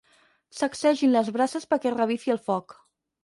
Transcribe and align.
Sacsegin 0.59 1.11
les 1.17 1.29
brases 1.35 1.69
perquè 1.73 1.93
revifi 1.93 2.35
el 2.37 2.43
foc. 2.51 2.77